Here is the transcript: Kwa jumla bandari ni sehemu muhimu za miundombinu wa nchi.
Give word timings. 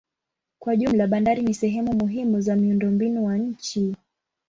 Kwa 0.59 0.75
jumla 0.75 1.07
bandari 1.07 1.41
ni 1.41 1.53
sehemu 1.53 1.93
muhimu 1.93 2.41
za 2.41 2.55
miundombinu 2.55 3.25
wa 3.25 3.37
nchi. 3.37 3.95